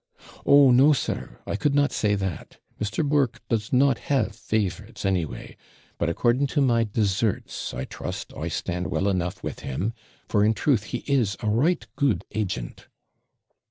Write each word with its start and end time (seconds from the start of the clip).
'Oh 0.47 0.71
no, 0.71 0.93
sir, 0.93 1.39
I 1.45 1.55
could 1.55 1.75
not 1.75 1.91
say 1.91 2.15
that; 2.15 2.57
Mr. 2.81 3.07
Burke 3.07 3.39
does 3.49 3.71
not 3.71 3.99
have 4.09 4.35
favourites 4.35 5.05
anyway; 5.05 5.55
but 5.99 6.09
according 6.09 6.47
to 6.57 6.59
my 6.61 6.85
deserts, 6.85 7.71
I 7.71 7.85
trust, 7.85 8.33
I 8.35 8.47
stand 8.47 8.87
well 8.87 9.07
enough 9.07 9.43
with 9.43 9.59
him, 9.59 9.93
for, 10.27 10.43
in 10.43 10.55
truth, 10.55 10.85
he 10.85 11.03
is 11.05 11.37
a 11.41 11.49
right 11.51 11.85
good 11.97 12.25
agent.' 12.31 12.87